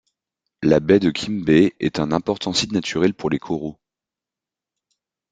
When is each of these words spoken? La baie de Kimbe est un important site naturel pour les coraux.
La 0.63 0.79
baie 0.79 0.99
de 0.99 1.11
Kimbe 1.11 1.69
est 1.79 1.99
un 1.99 2.11
important 2.11 2.53
site 2.53 2.71
naturel 2.71 3.13
pour 3.13 3.29
les 3.29 3.37
coraux. 3.37 3.79